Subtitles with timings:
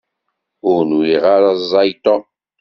[0.69, 2.23] Ur nwiɣ ara ẓẓay Tom.